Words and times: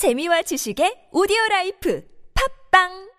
재미와 0.00 0.40
지식의 0.40 1.08
오디오 1.12 1.36
라이프 1.50 2.02
팟빵 2.70 3.10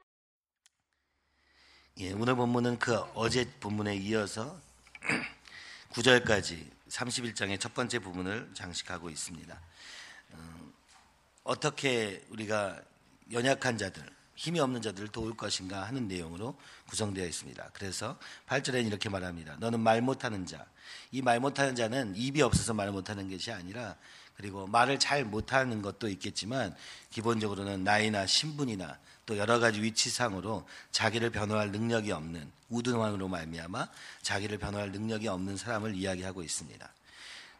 예, 1.99 2.11
오늘 2.13 2.33
본문은 2.33 2.79
그 2.79 2.95
어제 3.13 3.47
본문에 3.59 3.95
이어서 3.97 4.59
9절까지 5.93 6.71
31장의 6.89 7.59
첫 7.59 7.75
번째 7.75 7.99
부분을 7.99 8.49
장식하고 8.55 9.11
있습니다. 9.11 9.61
어떻게 11.43 12.25
우리가 12.29 12.81
연약한 13.31 13.77
자들, 13.77 14.03
힘이 14.33 14.59
없는 14.59 14.81
자들을 14.81 15.09
도울 15.09 15.37
것인가 15.37 15.83
하는 15.83 16.07
내용으로 16.07 16.57
구성되어 16.89 17.27
있습니다. 17.27 17.69
그래서 17.73 18.17
8절에는 18.47 18.87
이렇게 18.87 19.07
말합니다. 19.07 19.55
너는 19.59 19.79
말 19.81 20.01
못하는 20.01 20.47
자. 20.47 20.65
이 21.11 21.21
말 21.21 21.39
못하는 21.39 21.75
자는 21.75 22.15
입이 22.15 22.41
없어서 22.41 22.73
말 22.73 22.89
못하는 22.89 23.29
것이 23.29 23.51
아니라 23.51 23.97
그리고 24.35 24.67
말을 24.67 24.99
잘 24.99 25.23
못하는 25.23 25.81
것도 25.81 26.09
있겠지만 26.09 26.75
기본적으로는 27.11 27.83
나이나 27.83 28.25
신분이나 28.25 28.97
또 29.25 29.37
여러 29.37 29.59
가지 29.59 29.81
위치상으로 29.81 30.67
자기를 30.91 31.29
변호할 31.29 31.71
능력이 31.71 32.11
없는 32.11 32.51
우둔왕으로 32.69 33.27
말미암아 33.27 33.87
자기를 34.21 34.57
변호할 34.57 34.91
능력이 34.91 35.27
없는 35.27 35.57
사람을 35.57 35.95
이야기하고 35.95 36.43
있습니다. 36.43 36.89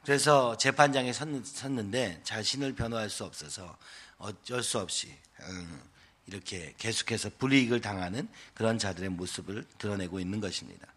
그래서 0.04 0.58
재판장에 0.58 1.14
섰는데 1.14 2.22
자신을 2.24 2.74
변호할 2.74 3.10
수 3.10 3.24
없어서 3.24 3.78
어쩔 4.18 4.64
수 4.64 4.80
없이 4.80 5.16
음, 5.42 5.82
이렇게 6.28 6.74
계속해서 6.78 7.32
불이익을 7.38 7.82
당하는 7.82 8.28
그런 8.54 8.80
자들의 8.80 9.10
모습을 9.10 9.66
드러내고 9.78 10.20
있는 10.20 10.40
것입니다. 10.40 10.88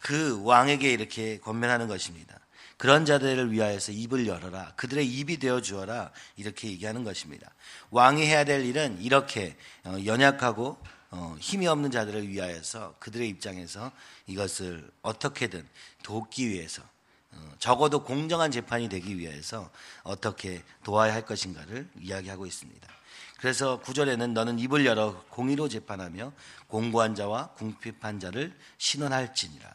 그 0.00 0.42
왕에게 0.44 0.90
이렇게 0.90 1.38
권면하는 1.38 1.88
것입니다. 1.88 2.38
그런 2.78 3.04
자들을 3.04 3.50
위하여서 3.50 3.90
입을 3.92 4.26
열어라. 4.28 4.72
그들의 4.76 5.04
입이 5.06 5.38
되어 5.38 5.60
주어라. 5.60 6.12
이렇게 6.36 6.68
얘기하는 6.68 7.02
것입니다. 7.02 7.50
왕이 7.90 8.24
해야 8.24 8.44
될 8.44 8.64
일은 8.64 9.02
이렇게 9.02 9.56
어, 9.84 9.96
연약하고 10.06 10.78
어, 11.10 11.36
힘이 11.40 11.66
없는 11.66 11.90
자들을 11.90 12.28
위하여서 12.28 12.94
그들의 13.00 13.28
입장에서 13.28 13.90
이것을 14.26 14.88
어떻게든 15.02 15.66
돕기 16.04 16.48
위해서 16.48 16.82
어, 17.32 17.52
적어도 17.58 18.04
공정한 18.04 18.52
재판이 18.52 18.88
되기 18.88 19.18
위해서 19.18 19.70
어떻게 20.04 20.62
도와야 20.84 21.12
할 21.12 21.26
것인가를 21.26 21.88
이야기하고 22.00 22.46
있습니다. 22.46 22.88
그래서 23.38 23.80
구절에는 23.80 24.34
너는 24.34 24.60
입을 24.60 24.86
열어 24.86 25.24
공의로 25.30 25.68
재판하며 25.68 26.32
공고한 26.68 27.16
자와 27.16 27.48
궁핍한 27.54 28.20
자를 28.20 28.56
신원할지니라. 28.78 29.68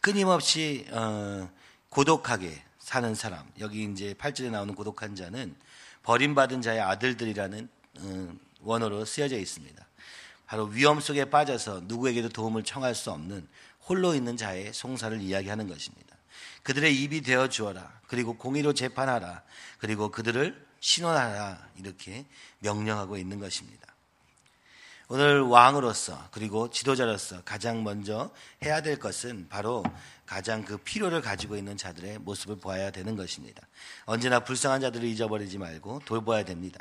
끊임없이 0.00 0.86
어, 0.90 1.50
고독하게 1.94 2.60
사는 2.80 3.14
사람 3.14 3.48
여기 3.60 3.84
이제 3.84 4.14
8절에 4.14 4.50
나오는 4.50 4.74
고독한 4.74 5.14
자는 5.14 5.54
버림받은 6.02 6.60
자의 6.60 6.80
아들들이라는 6.80 7.68
어, 8.00 8.34
원어로 8.62 9.04
쓰여져 9.04 9.38
있습니다. 9.38 9.86
바로 10.46 10.64
위험 10.64 10.98
속에 10.98 11.26
빠져서 11.26 11.82
누구에게도 11.84 12.30
도움을 12.30 12.64
청할 12.64 12.96
수 12.96 13.12
없는 13.12 13.46
홀로 13.86 14.16
있는 14.16 14.36
자의 14.36 14.72
송사를 14.72 15.20
이야기하는 15.20 15.68
것입니다. 15.68 16.16
그들의 16.64 17.00
입이 17.00 17.20
되어 17.20 17.48
주어라. 17.48 18.00
그리고 18.08 18.36
공의로 18.36 18.72
재판하라. 18.72 19.44
그리고 19.78 20.10
그들을 20.10 20.66
신원하라. 20.80 21.68
이렇게 21.78 22.26
명령하고 22.58 23.16
있는 23.18 23.38
것입니다. 23.38 23.93
오늘 25.08 25.42
왕으로서 25.42 26.28
그리고 26.30 26.70
지도자로서 26.70 27.42
가장 27.44 27.84
먼저 27.84 28.30
해야 28.64 28.80
될 28.80 28.98
것은 28.98 29.48
바로 29.50 29.84
가장 30.24 30.64
그 30.64 30.78
필요를 30.78 31.20
가지고 31.20 31.56
있는 31.56 31.76
자들의 31.76 32.20
모습을 32.20 32.56
보아야 32.56 32.90
되는 32.90 33.14
것입니다. 33.14 33.60
언제나 34.06 34.40
불쌍한 34.40 34.80
자들을 34.80 35.06
잊어버리지 35.06 35.58
말고 35.58 36.00
돌봐야 36.06 36.44
됩니다. 36.44 36.80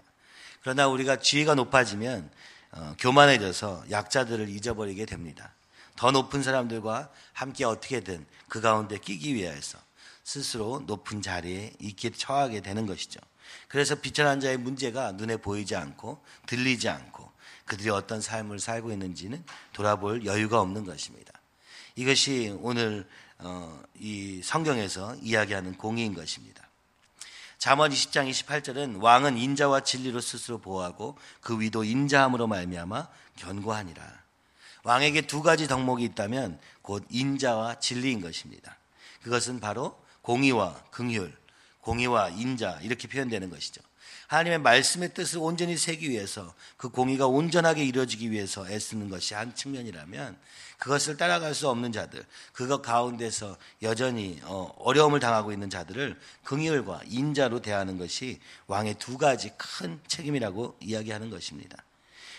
그러나 0.61 0.87
우리가 0.87 1.17
지위가 1.17 1.55
높아지면 1.55 2.31
어, 2.71 2.95
교만해져서 2.97 3.85
약자들을 3.91 4.47
잊어버리게 4.47 5.05
됩니다. 5.05 5.53
더 5.97 6.11
높은 6.11 6.41
사람들과 6.41 7.09
함께 7.33 7.65
어떻게든 7.65 8.25
그 8.47 8.61
가운데 8.61 8.97
끼기 8.97 9.35
위해서 9.35 9.77
스스로 10.23 10.81
높은 10.87 11.21
자리에 11.21 11.73
있게 11.79 12.11
처하게 12.11 12.61
되는 12.61 12.85
것이죠. 12.85 13.19
그래서 13.67 13.95
비천한 13.95 14.39
자의 14.39 14.57
문제가 14.57 15.11
눈에 15.11 15.35
보이지 15.35 15.75
않고 15.75 16.23
들리지 16.47 16.87
않고 16.87 17.32
그들이 17.73 17.89
어떤 17.89 18.21
삶을 18.21 18.59
살고 18.59 18.91
있는지는 18.91 19.43
돌아볼 19.73 20.25
여유가 20.25 20.61
없는 20.61 20.85
것입니다. 20.85 21.33
이것이 21.95 22.55
오늘 22.61 23.07
어, 23.39 23.81
이 23.99 24.41
성경에서 24.43 25.15
이야기하는 25.15 25.77
공의인 25.77 26.13
것입니다. 26.13 26.67
잠언 27.57 27.91
20장 27.91 28.29
28절은 28.29 29.01
왕은 29.01 29.37
인자와 29.37 29.79
진리로 29.79 30.21
스스로 30.21 30.59
보호하고 30.59 31.17
그 31.41 31.59
위도 31.59 31.83
인자함으로 31.83 32.45
말미암아 32.45 33.07
견고하니라. 33.37 34.21
왕에게 34.83 35.21
두 35.21 35.41
가지 35.41 35.67
덕목이 35.67 36.03
있다면 36.03 36.59
곧 36.83 37.03
인자와 37.09 37.79
진리인 37.79 38.21
것입니다. 38.21 38.77
그것은 39.23 39.59
바로 39.59 39.99
공의와 40.21 40.83
긍휼, 40.91 41.31
공의와 41.81 42.29
인자 42.29 42.81
이렇게 42.83 43.07
표현되는 43.07 43.49
것이죠. 43.49 43.81
하나님의 44.27 44.59
말씀의 44.59 45.13
뜻을 45.13 45.39
온전히 45.39 45.77
세기 45.77 46.09
위해서 46.09 46.53
그 46.77 46.89
공의가 46.89 47.27
온전하게 47.27 47.83
이루어지기 47.85 48.31
위해서 48.31 48.67
애쓰는 48.69 49.09
것이 49.09 49.33
한 49.33 49.53
측면이라면 49.55 50.37
그것을 50.77 51.15
따라갈 51.15 51.53
수 51.53 51.69
없는 51.69 51.93
자들, 51.93 52.25
그것 52.51 52.81
가운데서 52.81 53.57
여전히 53.83 54.41
어, 54.43 54.73
어려움을 54.79 55.19
당하고 55.21 55.53
있는 55.53 55.69
자들을 55.69 56.19
긍휼과 56.43 57.03
인자로 57.07 57.61
대하는 57.61 57.97
것이 57.97 58.39
왕의 58.67 58.95
두 58.95 59.17
가지 59.17 59.51
큰 59.57 59.99
책임이라고 60.07 60.77
이야기하는 60.81 61.29
것입니다. 61.29 61.77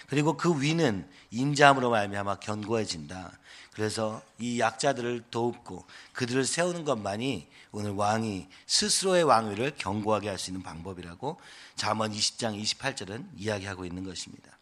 그리고 0.09 0.37
그 0.37 0.61
위는 0.61 1.09
인자함으로 1.31 1.91
말미암아 1.91 2.37
견고해진다. 2.37 3.33
그래서 3.73 4.23
이 4.39 4.61
약자들을 4.61 5.25
돕고 5.31 5.85
그들을 6.13 6.45
세우는 6.45 6.85
것만이 6.85 7.49
오늘 7.73 7.91
왕이 7.91 8.47
스스로의 8.67 9.25
왕위를 9.25 9.73
견고하게 9.77 10.29
할 10.29 10.39
수 10.39 10.51
있는 10.51 10.63
방법이라고 10.63 11.41
잠언 11.75 12.13
20장 12.13 12.61
28절은 12.61 13.27
이야기하고 13.37 13.85
있는 13.85 14.05
것입니다. 14.05 14.57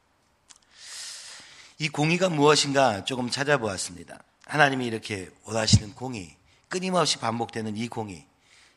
이 1.78 1.88
공의가 1.88 2.28
무엇인가 2.28 3.04
조금 3.04 3.28
찾아보았습니다. 3.28 4.22
하나님이 4.46 4.86
이렇게 4.86 5.30
원하시는 5.44 5.94
공의, 5.94 6.36
끊임없이 6.68 7.18
반복되는 7.18 7.76
이 7.76 7.88
공의, 7.88 8.26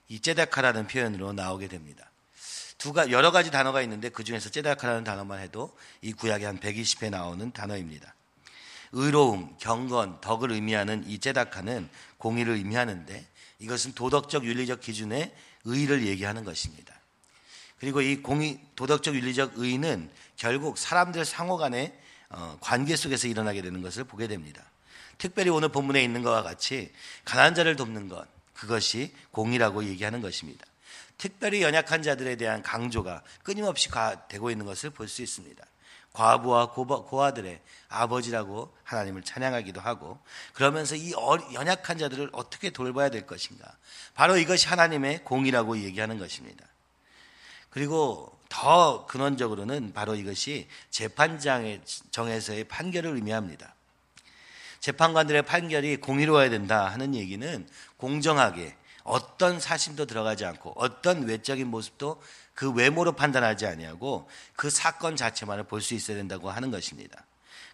이 0.09 0.19
제다카라는 0.19 0.87
표현으로 0.87 1.31
나오게 1.33 1.67
됩니다. 1.67 2.09
두가 2.77 3.09
여러 3.11 3.31
가지 3.31 3.51
단어가 3.51 3.81
있는데 3.81 4.09
그 4.09 4.23
중에서 4.23 4.49
제다카라는 4.49 5.03
단어만 5.03 5.39
해도 5.39 5.75
이 6.01 6.13
구약에 6.13 6.45
한 6.45 6.59
120회 6.59 7.09
나오는 7.09 7.51
단어입니다. 7.51 8.13
의로움, 8.91 9.55
경건, 9.59 10.21
덕을 10.21 10.51
의미하는 10.51 11.03
이 11.07 11.19
제다카는 11.19 11.89
공의를 12.17 12.53
의미하는데 12.53 13.27
이것은 13.59 13.93
도덕적 13.93 14.45
윤리적 14.45 14.81
기준의 14.81 15.33
의를 15.65 16.05
얘기하는 16.05 16.43
것입니다. 16.43 16.93
그리고 17.79 18.01
이 18.01 18.21
공의 18.21 18.59
도덕적 18.75 19.15
윤리적 19.15 19.53
의는 19.55 20.09
결국 20.35 20.77
사람들 20.77 21.25
상호 21.25 21.57
간의 21.57 21.97
어, 22.29 22.57
관계 22.59 22.95
속에서 22.95 23.27
일어나게 23.27 23.61
되는 23.61 23.81
것을 23.81 24.03
보게 24.03 24.27
됩니다. 24.27 24.63
특별히 25.17 25.49
오늘 25.49 25.69
본문에 25.69 26.03
있는 26.03 26.23
것과 26.23 26.43
같이 26.43 26.91
가난 27.23 27.55
자를 27.55 27.75
돕는 27.75 28.09
것 28.09 28.27
그것이 28.53 29.13
공의라고 29.31 29.85
얘기하는 29.85 30.21
것입니다. 30.21 30.65
특별히 31.17 31.61
연약한 31.61 32.03
자들에 32.03 32.35
대한 32.35 32.61
강조가 32.61 33.23
끊임없이 33.43 33.89
되고 34.27 34.49
있는 34.51 34.65
것을 34.65 34.89
볼 34.89 35.07
수 35.07 35.21
있습니다. 35.21 35.65
과부와 36.15 36.71
고아들의 36.71 37.59
아버지라고 37.89 38.73
하나님을 38.83 39.23
찬양하기도 39.23 39.81
하고 39.81 40.17
그러면서 40.53 40.95
이 40.95 41.11
연약한 41.53 41.97
자들을 41.97 42.29
어떻게 42.31 42.69
돌봐야 42.69 43.09
될 43.09 43.27
것인가. 43.27 43.75
바로 44.13 44.37
이것이 44.37 44.67
하나님의 44.67 45.25
공이라고 45.25 45.79
얘기하는 45.79 46.17
것입니다. 46.17 46.65
그리고 47.69 48.39
더 48.47 49.05
근원적으로는 49.07 49.91
바로 49.93 50.15
이것이 50.15 50.69
재판장의 50.89 51.81
정에서의 52.11 52.63
판결을 52.65 53.15
의미합니다. 53.15 53.75
재판관들의 54.79 55.41
판결이 55.41 55.97
공의로워야 55.97 56.49
된다 56.49 56.87
하는 56.87 57.13
얘기는 57.15 57.67
공정하게 57.97 58.77
어떤 59.05 59.59
사심도 59.59 60.05
들어가지 60.07 60.45
않고 60.45 60.73
어떤 60.75 61.23
외적인 61.25 61.67
모습도 61.67 62.21
그 62.53 62.71
외모로 62.71 63.13
판단하지 63.13 63.65
아니하고 63.67 64.27
그 64.55 64.69
사건 64.69 65.15
자체만을 65.15 65.65
볼 65.65 65.81
수 65.81 65.93
있어야 65.93 66.17
된다고 66.17 66.49
하는 66.49 66.71
것입니다. 66.71 67.23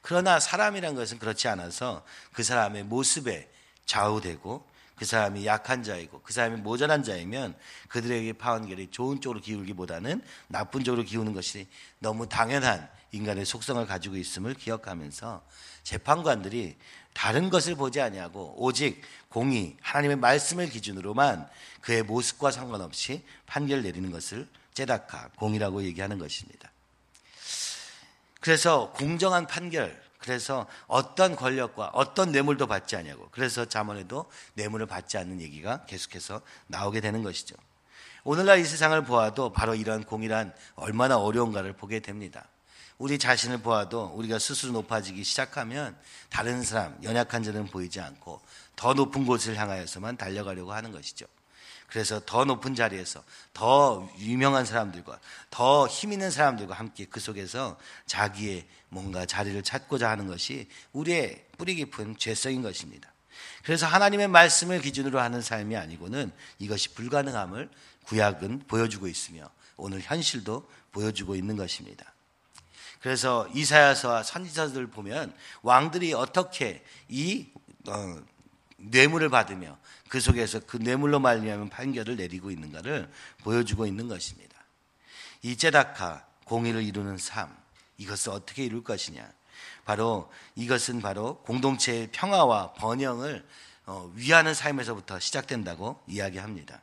그러나 0.01 0.39
사람이란 0.39 0.93
것은 0.93 1.19
그렇지 1.19 1.47
않아서 1.47 2.03
그 2.33 2.43
사람의 2.43 2.83
모습에 2.83 3.49
좌우되고 3.85 4.70
그 5.01 5.05
사람이 5.05 5.47
약한 5.47 5.81
자이고 5.81 6.21
그 6.21 6.31
사람이 6.31 6.61
모자란 6.61 7.01
자이면 7.01 7.55
그들에게 7.87 8.33
파원결이 8.33 8.91
좋은 8.91 9.19
쪽으로 9.19 9.41
기울기보다는 9.41 10.21
나쁜 10.47 10.83
쪽으로 10.83 11.01
기우는 11.01 11.33
것이 11.33 11.67
너무 11.97 12.29
당연한 12.29 12.87
인간의 13.11 13.45
속성을 13.45 13.83
가지고 13.87 14.15
있음을 14.17 14.53
기억하면서 14.53 15.43
재판관들이 15.81 16.77
다른 17.13 17.49
것을 17.49 17.73
보지 17.73 17.99
아니하고 17.99 18.53
오직 18.63 19.01
공의 19.29 19.75
하나님의 19.81 20.17
말씀을 20.17 20.69
기준으로만 20.69 21.49
그의 21.81 22.03
모습과 22.03 22.51
상관없이 22.51 23.25
판결 23.47 23.81
내리는 23.81 24.11
것을 24.11 24.47
제다카 24.75 25.29
공이라고 25.35 25.81
얘기하는 25.81 26.19
것입니다. 26.19 26.71
그래서 28.39 28.91
공정한 28.91 29.47
판결, 29.47 29.99
그래서 30.21 30.67
어떤 30.87 31.35
권력과 31.35 31.91
어떤 31.93 32.31
뇌물도 32.31 32.67
받지 32.67 32.95
않냐고. 32.95 33.27
그래서 33.31 33.65
자문에도 33.65 34.25
뇌물을 34.53 34.85
받지 34.85 35.17
않는 35.17 35.41
얘기가 35.41 35.85
계속해서 35.85 36.41
나오게 36.67 37.01
되는 37.01 37.23
것이죠. 37.23 37.55
오늘날 38.23 38.59
이 38.59 38.65
세상을 38.65 39.03
보아도 39.03 39.51
바로 39.51 39.73
이러한 39.73 40.03
공이란 40.03 40.53
얼마나 40.75 41.17
어려운가를 41.17 41.73
보게 41.73 41.99
됩니다. 41.99 42.45
우리 42.99 43.17
자신을 43.17 43.63
보아도 43.63 44.11
우리가 44.15 44.37
스스로 44.37 44.73
높아지기 44.73 45.23
시작하면 45.23 45.97
다른 46.29 46.61
사람, 46.61 46.95
연약한 47.01 47.41
자는 47.41 47.65
보이지 47.65 47.99
않고 47.99 48.39
더 48.75 48.93
높은 48.93 49.25
곳을 49.25 49.57
향하여서만 49.57 50.17
달려가려고 50.17 50.71
하는 50.71 50.91
것이죠. 50.91 51.25
그래서 51.91 52.21
더 52.25 52.45
높은 52.45 52.73
자리에서 52.73 53.21
더 53.53 54.09
유명한 54.17 54.63
사람들과 54.63 55.19
더 55.49 55.87
힘 55.89 56.13
있는 56.13 56.31
사람들과 56.31 56.73
함께 56.73 57.03
그 57.03 57.19
속에서 57.19 57.77
자기의 58.05 58.65
뭔가 58.87 59.25
자리를 59.25 59.61
찾고자 59.61 60.09
하는 60.09 60.27
것이 60.27 60.69
우리의 60.93 61.45
뿌리 61.57 61.75
깊은 61.75 62.17
죄성인 62.17 62.61
것입니다. 62.61 63.11
그래서 63.63 63.87
하나님의 63.87 64.29
말씀을 64.29 64.79
기준으로 64.79 65.19
하는 65.19 65.41
삶이 65.41 65.75
아니고는 65.75 66.31
이것이 66.59 66.93
불가능함을 66.93 67.69
구약은 68.05 68.67
보여주고 68.67 69.09
있으며 69.09 69.49
오늘 69.75 69.99
현실도 69.99 70.69
보여주고 70.93 71.35
있는 71.35 71.57
것입니다. 71.57 72.13
그래서 73.01 73.49
이사야서와 73.53 74.23
선지자들 74.23 74.87
보면 74.87 75.35
왕들이 75.61 76.13
어떻게 76.13 76.85
이 77.09 77.49
어, 77.89 78.15
뇌물을 78.83 79.29
받으며 79.29 79.77
그 80.09 80.19
속에서 80.19 80.59
그 80.59 80.77
뇌물로 80.77 81.19
말미암은 81.19 81.69
판결을 81.69 82.17
내리고 82.17 82.51
있는가를 82.51 83.09
보여주고 83.43 83.85
있는 83.85 84.07
것입니다. 84.07 84.55
이 85.41 85.55
제다카 85.55 86.25
공의를 86.45 86.83
이루는 86.83 87.17
삶 87.17 87.55
이것을 87.97 88.31
어떻게 88.31 88.65
이룰 88.65 88.83
것이냐? 88.83 89.31
바로 89.85 90.31
이것은 90.55 91.01
바로 91.01 91.37
공동체의 91.43 92.09
평화와 92.11 92.73
번영을 92.73 93.45
어, 93.85 94.11
위하는 94.15 94.53
삶에서부터 94.53 95.19
시작된다고 95.19 96.01
이야기합니다. 96.07 96.81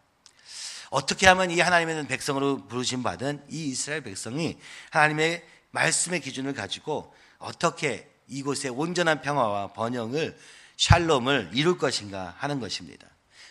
어떻게 0.90 1.26
하면 1.26 1.50
이 1.50 1.60
하나님의 1.60 2.06
백성으로 2.06 2.66
부르심 2.66 3.02
받은 3.02 3.44
이 3.50 3.68
이스라엘 3.68 4.02
백성이 4.02 4.58
하나님의 4.90 5.44
말씀의 5.70 6.20
기준을 6.20 6.54
가지고 6.54 7.14
어떻게 7.38 8.10
이곳에 8.26 8.68
온전한 8.68 9.20
평화와 9.20 9.68
번영을 9.68 10.36
샬롬을 10.78 11.50
이룰 11.52 11.76
것인가 11.76 12.34
하는 12.38 12.60
것입니다. 12.60 13.06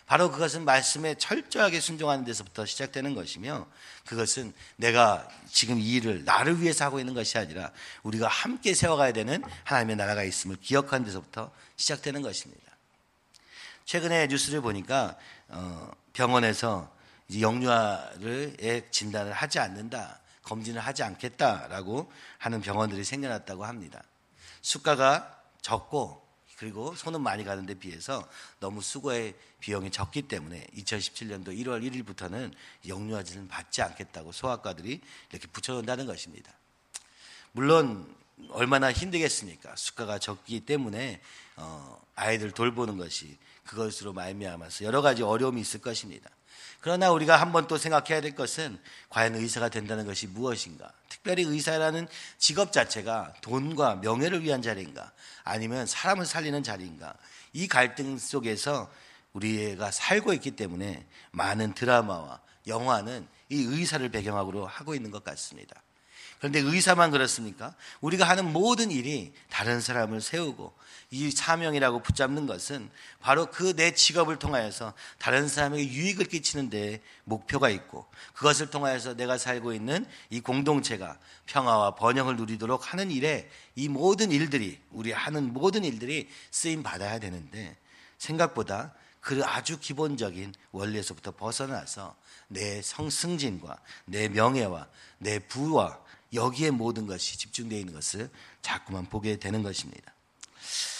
바로 0.07 0.31
그것은 0.31 0.63
말씀에 0.63 1.15
철저하게 1.15 1.81
순종하는 1.81 2.23
데서부터 2.23 2.65
시작되는 2.65 3.13
것이며 3.13 3.67
그것은 4.05 4.53
내가 4.77 5.27
지금 5.51 5.77
이 5.77 5.95
일을 5.95 6.23
나를 6.23 6.61
위해서 6.61 6.85
하고 6.85 6.99
있는 6.99 7.13
것이 7.13 7.37
아니라 7.37 7.71
우리가 8.03 8.29
함께 8.29 8.73
세워가야 8.73 9.11
되는 9.11 9.43
하나님의 9.65 9.97
나라가 9.97 10.23
있음을 10.23 10.55
기억하는 10.61 11.05
데서부터 11.05 11.51
시작되는 11.75 12.21
것입니다. 12.21 12.63
최근에 13.83 14.27
뉴스를 14.27 14.61
보니까 14.61 15.17
어, 15.49 15.91
병원에서 16.13 16.89
영유아를 17.37 18.87
진단을 18.91 19.33
하지 19.33 19.59
않는다. 19.59 20.21
검진을 20.43 20.79
하지 20.79 21.03
않겠다라고 21.03 22.09
하는 22.37 22.61
병원들이 22.61 23.03
생겨났다고 23.03 23.65
합니다. 23.65 24.01
수가가 24.61 25.41
적고 25.61 26.26
그리고 26.57 26.95
손은 26.95 27.21
많이 27.21 27.43
가는데 27.43 27.75
비해서 27.75 28.27
너무 28.59 28.81
수고의 28.81 29.35
비용이 29.59 29.91
적기 29.91 30.23
때문에 30.23 30.65
2017년도 30.75 31.49
1월 31.49 31.83
1일부터는 31.87 32.51
영유아진을 32.87 33.47
받지 33.47 33.83
않겠다고 33.83 34.31
소아과들이 34.31 34.99
이렇게 35.29 35.47
붙여놓는다는 35.47 36.07
것입니다. 36.07 36.51
물론 37.51 38.15
얼마나 38.49 38.91
힘들겠습니까? 38.91 39.75
수가가 39.75 40.19
적기 40.19 40.59
때문에 40.59 41.21
어, 41.57 42.01
아이들 42.15 42.51
돌보는 42.51 42.97
것이 42.97 43.37
그것으로 43.65 44.13
말미암아서 44.13 44.85
여러 44.85 45.01
가지 45.01 45.21
어려움이 45.21 45.61
있을 45.61 45.79
것입니다. 45.81 46.29
그러나 46.79 47.11
우리가 47.11 47.37
한번 47.37 47.67
또 47.67 47.77
생각해야 47.77 48.21
될 48.21 48.35
것은 48.35 48.79
과연 49.09 49.35
의사가 49.35 49.69
된다는 49.69 50.05
것이 50.05 50.27
무엇인가? 50.27 50.91
특별히 51.09 51.43
의사라는 51.43 52.07
직업 52.37 52.71
자체가 52.71 53.33
돈과 53.41 53.95
명예를 53.95 54.43
위한 54.43 54.61
자리인가? 54.61 55.11
아니면 55.43 55.85
사람을 55.85 56.25
살리는 56.25 56.63
자리인가? 56.63 57.15
이 57.53 57.67
갈등 57.67 58.17
속에서 58.17 58.91
우리가 59.33 59.91
살고 59.91 60.33
있기 60.33 60.51
때문에 60.51 61.05
많은 61.31 61.73
드라마와 61.73 62.39
영화는 62.67 63.27
이 63.49 63.63
의사를 63.63 64.07
배경으로 64.09 64.65
하고 64.65 64.95
있는 64.95 65.11
것 65.11 65.23
같습니다. 65.23 65.81
그런데 66.39 66.59
의사만 66.59 67.11
그렇습니까? 67.11 67.73
우리가 68.01 68.27
하는 68.27 68.51
모든 68.51 68.91
일이 68.91 69.33
다른 69.49 69.81
사람을 69.81 70.21
세우고 70.21 70.73
이 71.09 71.31
사명이라고 71.31 72.01
붙잡는 72.01 72.47
것은 72.47 72.89
바로 73.21 73.47
그 73.47 73.73
내 73.77 73.93
직업을 73.93 74.39
통하여서 74.39 74.93
다른 75.19 75.47
사람에게 75.47 75.87
유익을 75.87 76.25
끼치는 76.25 76.69
데 76.69 76.99
목표가 77.25 77.69
있고 77.69 78.07
그것을 78.33 78.71
통하여서 78.71 79.15
내가 79.15 79.37
살고 79.37 79.73
있는 79.73 80.05
이 80.31 80.41
공동체가 80.41 81.19
평화와 81.45 81.95
번영을 81.95 82.35
누리도록 82.37 82.91
하는 82.91 83.11
일에 83.11 83.49
이 83.75 83.87
모든 83.87 84.31
일들이 84.31 84.79
우리 84.91 85.11
하는 85.11 85.53
모든 85.53 85.83
일들이 85.83 86.27
쓰임 86.49 86.81
받아야 86.81 87.19
되는데 87.19 87.77
생각보다 88.17 88.93
그 89.21 89.43
아주 89.45 89.79
기본적인 89.79 90.53
원리에서부터 90.71 91.31
벗어나서 91.31 92.15
내 92.47 92.81
성승진과 92.81 93.77
내 94.05 94.27
명예와 94.27 94.87
내 95.19 95.37
부와 95.39 95.99
여기에 96.33 96.71
모든 96.71 97.07
것이 97.07 97.37
집중되어 97.37 97.79
있는 97.79 97.93
것을 97.93 98.29
자꾸만 98.61 99.05
보게 99.05 99.37
되는 99.37 99.63
것입니다. 99.63 100.13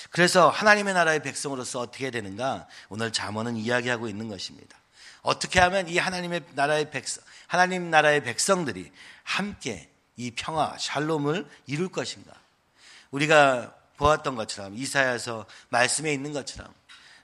그래서 0.10 0.50
하나님의 0.50 0.94
나라의 0.94 1.22
백성으로서 1.22 1.80
어떻게 1.80 2.12
되는가 2.12 2.68
오늘 2.90 3.12
잠언은 3.12 3.58
이야기하고 3.58 4.08
있는 4.08 4.30
것입니다. 4.30 4.78
어떻게 5.22 5.60
하면 5.60 5.90
이 5.90 5.98
하나님의 5.98 6.44
나라의 6.54 6.90
백성, 6.92 7.24
하나님 7.48 7.90
나라의 7.90 8.24
백성들이 8.24 8.92
함께 9.24 9.90
이 10.16 10.32
평화, 10.32 10.76
샬롬을 10.78 11.48
이룰 11.68 11.90
것인가? 11.90 12.34
우리가 13.12 13.74
보았던 13.98 14.36
것처럼 14.36 14.76
이사야서 14.76 15.46
말씀에 15.70 16.14
있는 16.14 16.34
것처럼 16.34 16.74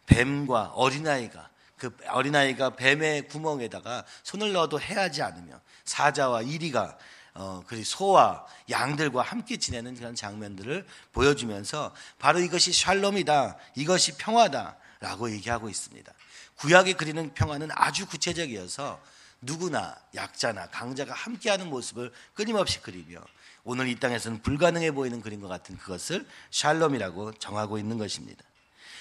뱀과 0.07 0.73
어린아이가 0.75 1.49
그 1.77 1.95
어린아이가 2.07 2.75
뱀의 2.75 3.27
구멍에다가 3.27 4.05
손을 4.23 4.53
넣어도 4.53 4.79
해하지 4.79 5.21
않으며 5.21 5.59
사자와 5.85 6.41
이리가 6.43 6.97
어, 7.35 7.63
그 7.65 7.83
소와 7.83 8.45
양들과 8.69 9.21
함께 9.21 9.57
지내는 9.57 9.95
그런 9.95 10.15
장면들을 10.15 10.85
보여주면서 11.13 11.93
바로 12.19 12.39
이것이 12.39 12.71
샬롬이다, 12.73 13.57
이것이 13.75 14.17
평화다 14.17 14.77
라고 14.99 15.31
얘기하고 15.31 15.69
있습니다. 15.69 16.13
구약에 16.55 16.93
그리는 16.93 17.33
평화는 17.33 17.69
아주 17.71 18.05
구체적이어서 18.05 19.01
누구나 19.41 19.97
약자나 20.15 20.67
강자가 20.67 21.13
함께하는 21.13 21.69
모습을 21.69 22.11
끊임없이 22.33 22.79
그리며 22.81 23.19
오늘 23.65 23.87
이 23.87 23.99
땅에서는 23.99 24.41
불가능해 24.41 24.91
보이는 24.91 25.21
그림과 25.21 25.47
같은 25.47 25.77
그것을 25.77 26.25
샬롬이라고 26.51 27.33
정하고 27.33 27.77
있는 27.77 27.97
것입니다. 27.97 28.43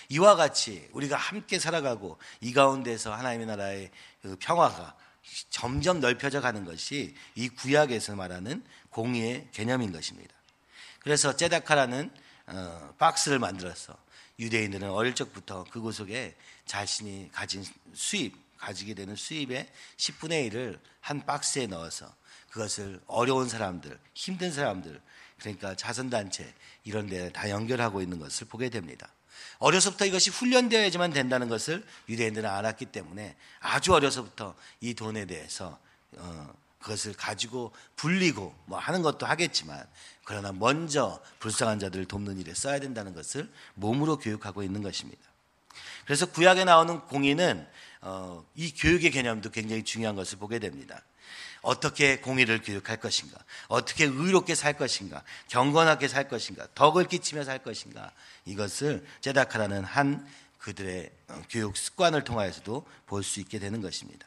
이와 0.08 0.36
같이 0.36 0.88
우리가 0.92 1.16
함께 1.16 1.58
살아가고 1.58 2.18
이 2.40 2.52
가운데서 2.52 3.12
하나님의 3.12 3.46
나라의 3.46 3.90
그 4.20 4.36
평화가 4.40 4.94
점점 5.50 6.00
넓혀져 6.00 6.40
가는 6.40 6.64
것이 6.64 7.14
이 7.34 7.48
구약에서 7.48 8.16
말하는 8.16 8.64
공의의 8.90 9.48
개념인 9.52 9.92
것입니다. 9.92 10.34
그래서 11.00 11.36
제다카라는 11.36 12.10
어, 12.46 12.94
박스를 12.98 13.38
만들어서 13.38 13.96
유대인들은 14.38 14.90
어릴 14.90 15.14
적부터 15.14 15.64
그곳 15.64 15.92
속에 15.92 16.36
자신이 16.66 17.30
가진 17.32 17.64
수입, 17.94 18.34
가지게 18.58 18.94
되는 18.94 19.14
수입의 19.16 19.68
10분의 19.96 20.50
1을 20.50 20.78
한 21.00 21.24
박스에 21.24 21.66
넣어서 21.66 22.12
그것을 22.50 23.00
어려운 23.06 23.48
사람들, 23.48 23.98
힘든 24.14 24.52
사람들, 24.52 25.00
그러니까 25.38 25.74
자선단체 25.74 26.52
이런 26.84 27.08
데 27.08 27.30
다 27.30 27.50
연결하고 27.50 28.02
있는 28.02 28.18
것을 28.18 28.46
보게 28.46 28.68
됩니다. 28.68 29.08
어려서부터 29.58 30.06
이것이 30.06 30.30
훈련되어야지만 30.30 31.12
된다는 31.12 31.48
것을 31.48 31.84
유대인들은 32.08 32.48
알았기 32.48 32.86
때문에 32.86 33.36
아주 33.60 33.94
어려서부터 33.94 34.54
이 34.80 34.94
돈에 34.94 35.26
대해서 35.26 35.78
어, 36.16 36.54
그것을 36.80 37.14
가지고 37.14 37.72
불리고 37.96 38.54
뭐 38.66 38.78
하는 38.78 39.02
것도 39.02 39.26
하겠지만 39.26 39.86
그러나 40.24 40.52
먼저 40.52 41.20
불쌍한 41.38 41.78
자들을 41.78 42.06
돕는 42.06 42.38
일에 42.38 42.54
써야 42.54 42.80
된다는 42.80 43.14
것을 43.14 43.50
몸으로 43.74 44.18
교육하고 44.18 44.62
있는 44.62 44.82
것입니다. 44.82 45.22
그래서 46.04 46.26
구약에 46.26 46.64
나오는 46.64 47.00
공의는 47.00 47.66
어, 48.02 48.44
이 48.56 48.72
교육의 48.74 49.10
개념도 49.12 49.50
굉장히 49.50 49.84
중요한 49.84 50.16
것을 50.16 50.38
보게 50.38 50.58
됩니다. 50.58 51.02
어떻게 51.62 52.18
공의를 52.18 52.60
교육할 52.60 52.98
것인가, 52.98 53.38
어떻게 53.68 54.04
의롭게 54.04 54.54
살 54.54 54.74
것인가, 54.74 55.22
경건하게 55.48 56.08
살 56.08 56.28
것인가, 56.28 56.66
덕을 56.74 57.06
끼치며 57.06 57.44
살 57.44 57.62
것인가, 57.62 58.12
이것을 58.44 59.06
제다카라는 59.20 59.84
한 59.84 60.26
그들의 60.58 61.10
어, 61.28 61.42
교육 61.50 61.76
습관을 61.76 62.24
통하여서도 62.24 62.86
볼 63.06 63.22
수 63.22 63.40
있게 63.40 63.58
되는 63.58 63.80
것입니다. 63.80 64.26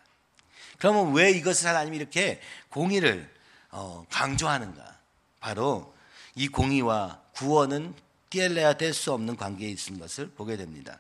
그러면 0.77 1.13
왜 1.13 1.31
이것을 1.31 1.67
하나님이 1.67 1.97
이렇게 1.97 2.41
공의를 2.69 3.29
어, 3.71 4.05
강조하는가? 4.09 4.95
바로 5.39 5.93
이 6.35 6.47
공의와 6.47 7.21
구원은 7.33 7.93
떼려야 8.29 8.73
될수 8.73 9.13
없는 9.13 9.37
관계에 9.37 9.69
있는 9.69 9.99
것을 9.99 10.29
보게 10.31 10.57
됩니다. 10.57 10.99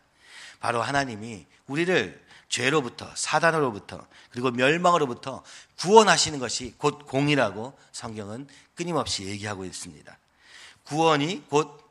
바로 0.59 0.81
하나님이 0.81 1.45
우리를 1.67 2.25
죄로부터 2.49 3.09
사단으로부터 3.15 4.05
그리고 4.29 4.51
멸망으로부터 4.51 5.43
구원하시는 5.79 6.39
것이 6.39 6.73
곧 6.77 7.05
공이라고 7.07 7.77
성경은 7.91 8.47
끊임없이 8.75 9.25
얘기하고 9.25 9.65
있습니다. 9.65 10.17
구원이 10.83 11.43
곧 11.49 11.83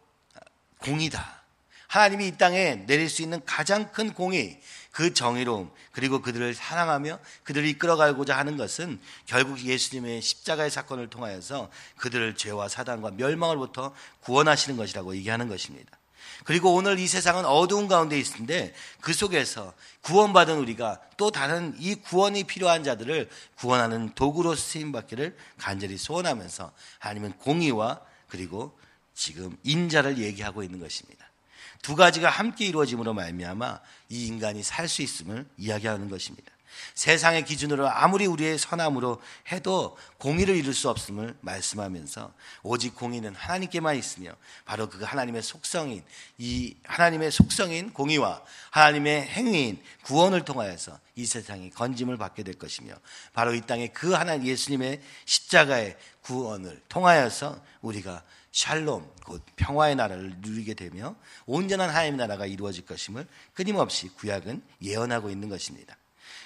공이다. 0.78 1.42
하나님이 1.88 2.26
이 2.28 2.36
땅에 2.36 2.86
내릴 2.86 3.08
수 3.08 3.22
있는 3.22 3.40
가장 3.44 3.92
큰 3.92 4.12
공의, 4.12 4.60
그 4.90 5.14
정의로움, 5.14 5.70
그리고 5.92 6.20
그들을 6.20 6.52
사랑하며 6.52 7.20
그들을 7.44 7.66
이끌어가고자 7.68 8.36
하는 8.36 8.56
것은 8.56 9.00
결국 9.26 9.60
예수님의 9.60 10.20
십자가의 10.20 10.70
사건을 10.70 11.08
통하여서 11.08 11.70
그들을 11.98 12.34
죄와 12.34 12.68
사단과 12.68 13.12
멸망으로부터 13.12 13.94
구원하시는 14.22 14.76
것이라고 14.76 15.14
얘기하는 15.14 15.48
것입니다. 15.48 15.96
그리고 16.42 16.74
오늘 16.74 16.98
이 16.98 17.06
세상은 17.06 17.44
어두운 17.44 17.86
가운데 17.86 18.18
있는데 18.18 18.74
그 19.00 19.12
속에서 19.12 19.72
구원받은 20.02 20.58
우리가 20.58 21.00
또 21.16 21.30
다른 21.30 21.74
이 21.78 21.94
구원이 21.94 22.44
필요한 22.44 22.82
자들을 22.82 23.30
구원하는 23.56 24.12
도구로 24.14 24.56
쓰임 24.56 24.90
받기를 24.90 25.36
간절히 25.58 25.96
소원하면서 25.96 26.72
하나님은 26.98 27.34
공의와 27.38 28.00
그리고 28.28 28.76
지금 29.14 29.56
인자를 29.62 30.18
얘기하고 30.18 30.62
있는 30.62 30.80
것입니다. 30.80 31.24
두 31.82 31.94
가지가 31.96 32.30
함께 32.30 32.66
이루어짐으로 32.66 33.14
말미암아 33.14 33.80
이 34.08 34.26
인간이 34.26 34.62
살 34.62 34.88
수 34.88 35.02
있음을 35.02 35.46
이야기하는 35.58 36.08
것입니다. 36.08 36.50
세상의 36.94 37.44
기준으로 37.44 37.88
아무리 37.88 38.26
우리의 38.26 38.58
선함으로 38.58 39.20
해도 39.52 39.96
공의를 40.18 40.56
이룰 40.56 40.74
수 40.74 40.88
없음을 40.90 41.36
말씀하면서 41.40 42.32
오직 42.62 42.94
공의는 42.94 43.34
하나님께만 43.34 43.96
있으며 43.96 44.32
바로 44.64 44.88
그 44.88 45.02
하나님의 45.02 45.42
속성인 45.42 46.02
이 46.38 46.76
하나님의 46.84 47.30
속성인 47.30 47.92
공의와 47.92 48.42
하나님의 48.70 49.26
행위인 49.26 49.82
구원을 50.04 50.44
통하여서 50.44 50.98
이 51.16 51.26
세상이 51.26 51.70
건짐을 51.70 52.16
받게 52.16 52.42
될 52.42 52.54
것이며 52.54 52.94
바로 53.32 53.54
이 53.54 53.60
땅에 53.60 53.88
그 53.88 54.12
하나님 54.12 54.46
예수님의 54.46 55.00
십자가의 55.24 55.96
구원을 56.22 56.80
통하여서 56.88 57.62
우리가 57.82 58.22
샬롬 58.54 59.10
곧 59.24 59.42
평화의 59.56 59.96
나라를 59.96 60.36
누리게 60.38 60.74
되며 60.74 61.16
온전한 61.44 61.90
하나님의 61.90 62.18
나라가 62.18 62.46
이루어질 62.46 62.86
것임을 62.86 63.26
끊임없이 63.52 64.08
구약은 64.08 64.62
예언하고 64.80 65.28
있는 65.28 65.48
것입니다. 65.48 65.96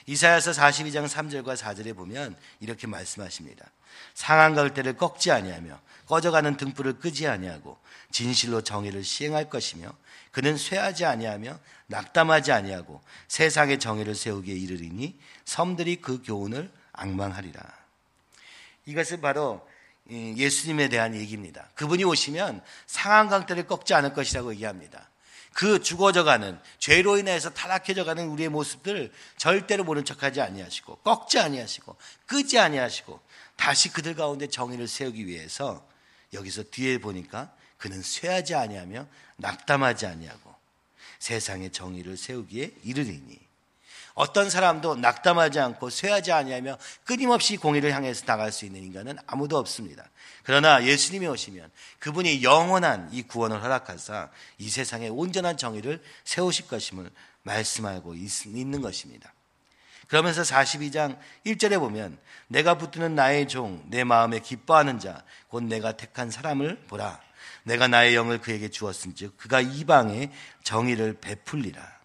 이사야서 0.07 0.53
42장 0.53 1.09
3절과 1.09 1.57
4절에 1.57 1.95
보면 1.95 2.37
이렇게 2.61 2.87
말씀하십니다. 2.87 3.67
상한 4.15 4.55
갈대를 4.55 4.97
꺾지 4.97 5.31
아니하며 5.31 5.81
꺼져가는 6.07 6.57
등불을 6.57 6.99
끄지 6.99 7.27
아니하고 7.27 7.79
진실로 8.11 8.63
정의를 8.63 9.05
시행할 9.05 9.51
것이며 9.51 9.93
그는 10.31 10.57
쇠하지 10.57 11.05
아니하며 11.05 11.59
낙담하지 11.87 12.53
아니하고 12.53 13.03
세상의 13.29 13.79
정의를 13.79 14.15
세우기에 14.15 14.55
이르리니 14.55 15.19
섬들이 15.45 15.97
그 15.97 16.23
교훈을 16.23 16.71
악망하리라. 16.93 17.61
이것은 18.87 19.21
바로 19.21 19.67
예수님에 20.11 20.89
대한 20.89 21.15
얘기입니다. 21.15 21.69
그분이 21.75 22.05
오시면 22.05 22.63
상한 22.87 23.29
강대를 23.29 23.67
꺾지 23.67 23.95
않을 23.95 24.15
것이라고 24.15 24.53
얘기합니다. 24.55 25.09
그 25.59 25.83
죽어져가는 25.83 26.57
죄로 26.79 27.19
인해서 27.19 27.51
타락해져가는 27.51 28.29
우리의 28.29 28.49
모습들 28.49 29.13
절대로 29.39 29.83
모른 29.83 30.05
척하지 30.05 30.41
아니하시고 30.41 30.99
꺾지 30.99 31.41
아니하시고 31.41 31.97
끄지 32.27 32.61
아니하시고 32.61 33.21
다시 33.57 33.93
그들 33.93 34.15
가운데 34.15 34.47
정의를 34.47 34.87
세우기 34.87 35.27
위해서 35.27 35.85
여기서 36.33 36.63
뒤에 36.71 36.99
보니까 36.99 37.53
그는 37.77 38.01
쇠하지 38.01 38.55
아니하며 38.55 39.09
낙담하지 39.39 40.07
아니하고 40.07 40.55
세상의 41.19 41.73
정의를 41.73 42.17
세우기에 42.17 42.75
이르리니 42.85 43.48
어떤 44.19 44.51
사람도 44.51 44.97
낙담하지 44.97 45.61
않고 45.61 45.91
쇠하지 45.91 46.33
아니하며 46.33 46.77
끊임없이 47.05 47.57
공의를 47.57 47.95
향해서 47.95 48.27
나갈 48.27 48.51
수 48.51 48.65
있는 48.65 48.83
인간은 48.83 49.17
아무도 49.29 49.57
없습니다. 49.59 50.11
그러나 50.43 50.85
예수님이 50.85 51.29
오시면 51.29 51.71
그분이 52.01 52.43
영원한 52.43 53.09
이 53.13 53.23
구원을 53.23 53.63
허락하사 53.63 54.31
이 54.59 54.69
세상에 54.71 55.07
온전한 55.07 55.57
정의를 55.57 56.03
세우실 56.25 56.67
것임을 56.67 57.09
말씀하고 57.45 58.15
있는 58.15 58.81
것입니다. 58.81 59.33
그러면서 60.09 60.43
42장 60.43 61.17
1절에 61.47 61.79
보면 61.79 62.19
내가 62.49 62.77
붙드는 62.77 63.15
나의 63.15 63.47
종, 63.47 63.85
내 63.87 64.03
마음에 64.03 64.41
기뻐하는 64.41 64.99
자, 64.99 65.23
곧 65.47 65.63
내가 65.63 65.93
택한 65.93 66.33
사람을 66.33 66.87
보라. 66.89 67.21
내가 67.63 67.87
나의 67.87 68.17
영을 68.17 68.41
그에게 68.41 68.69
주었은즉 68.69 69.37
그가 69.37 69.61
이방에 69.61 70.33
정의를 70.65 71.19
베풀리라. 71.21 71.98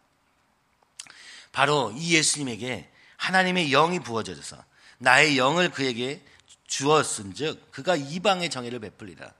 바로 1.53 1.93
이 1.95 2.15
예수님에게 2.15 2.89
하나님의 3.15 3.69
영이 3.69 3.99
부어져서 3.99 4.57
나의 4.97 5.37
영을 5.37 5.69
그에게 5.69 6.21
주었은즉 6.67 7.71
그가 7.71 7.95
이방의 7.95 8.49
정의를 8.49 8.79
베풀리라. 8.79 9.31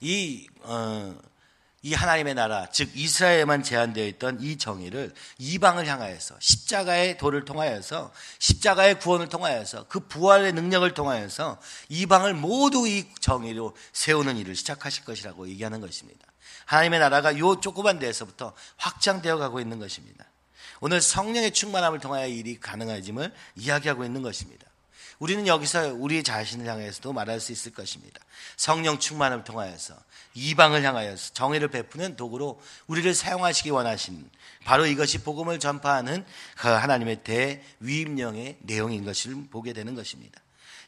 이 0.00 0.48
어, 0.62 1.16
이 1.82 1.94
하나님의 1.94 2.34
나라, 2.34 2.68
즉 2.70 2.90
이스라엘에만 2.94 3.62
제한되어 3.62 4.04
있던 4.06 4.40
이 4.40 4.58
정의를 4.58 5.14
이방을 5.38 5.86
향하여서 5.86 6.34
십자가의 6.38 7.16
도를 7.16 7.46
통하여서 7.46 8.12
십자가의 8.38 8.98
구원을 8.98 9.28
통하여서 9.28 9.86
그 9.88 10.00
부활의 10.00 10.52
능력을 10.52 10.92
통하여서 10.92 11.58
이방을 11.88 12.34
모두 12.34 12.86
이 12.86 13.06
정의로 13.20 13.74
세우는 13.92 14.36
일을 14.36 14.56
시작하실 14.56 15.04
것이라고 15.04 15.48
얘기하는 15.48 15.80
것입니다. 15.80 16.26
하나님의 16.66 16.98
나라가 16.98 17.38
요 17.38 17.60
조그만 17.60 17.98
데에서부터 17.98 18.52
확장되어 18.76 19.38
가고 19.38 19.60
있는 19.60 19.78
것입니다. 19.78 20.29
오늘 20.80 21.00
성령의 21.00 21.52
충만함을 21.52 22.00
통하여 22.00 22.26
일이 22.26 22.58
가능해짐을 22.58 23.32
이야기하고 23.56 24.04
있는 24.04 24.22
것입니다. 24.22 24.66
우리는 25.18 25.46
여기서 25.46 25.92
우리 25.94 26.22
자신을 26.22 26.66
향해서도 26.66 27.12
말할 27.12 27.40
수 27.40 27.52
있을 27.52 27.72
것입니다. 27.72 28.20
성령 28.56 28.98
충만을 28.98 29.44
통하여서 29.44 29.94
이방을 30.32 30.82
향하여서 30.82 31.34
정의를 31.34 31.68
베푸는 31.68 32.16
도구로 32.16 32.58
우리를 32.86 33.12
사용하시기 33.12 33.68
원하신 33.68 34.30
바로 34.64 34.86
이것이 34.86 35.18
복음을 35.18 35.58
전파하는 35.58 36.24
그 36.56 36.68
하나님의 36.68 37.22
대위임령의 37.22 38.58
내용인 38.60 39.04
것을 39.04 39.34
보게 39.50 39.74
되는 39.74 39.94
것입니다. 39.94 40.40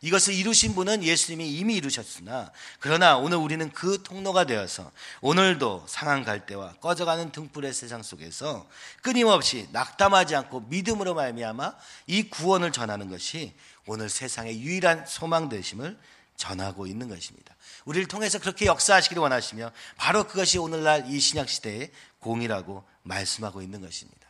이것을 0.02 0.34
이루신 0.34 0.74
분은 0.74 1.04
예수님이 1.04 1.48
이미 1.52 1.76
이루셨으나 1.76 2.50
그러나 2.80 3.16
오늘 3.16 3.38
우리는 3.38 3.70
그 3.70 4.02
통로가 4.02 4.44
되어서 4.44 4.90
오늘도 5.20 5.86
상한 5.88 6.24
갈대와 6.24 6.74
꺼져가는 6.74 7.30
등불의 7.30 7.72
세상 7.72 8.02
속에서 8.02 8.68
끊임없이 9.00 9.68
낙담하지 9.70 10.34
않고 10.34 10.62
믿음으로 10.68 11.14
말미암아 11.14 11.74
이 12.08 12.24
구원을 12.24 12.72
전하는 12.72 13.08
것이 13.10 13.54
오늘 13.86 14.08
세상의 14.08 14.60
유일한 14.60 15.06
소망 15.06 15.48
되심을 15.48 15.96
전하고 16.36 16.88
있는 16.88 17.08
것입니다. 17.08 17.54
우리를 17.84 18.08
통해서 18.08 18.40
그렇게 18.40 18.66
역사하시기를 18.66 19.20
원하시며 19.22 19.70
바로 19.96 20.26
그것이 20.26 20.58
오늘날 20.58 21.08
이 21.08 21.20
신약 21.20 21.48
시대의 21.48 21.92
공이라고 22.18 22.84
말씀하고 23.04 23.62
있는 23.62 23.80
것입니다. 23.80 24.26